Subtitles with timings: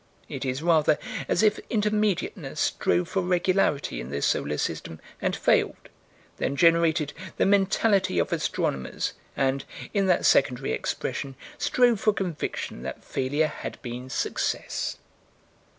[0.27, 0.97] It is rather
[1.27, 5.89] as if Intermediateness strove for Regularity in this solar system and failed:
[6.37, 13.03] then generated the mentality of astronomers, and, in that secondary expression, strove for conviction that
[13.05, 14.97] failure had been success.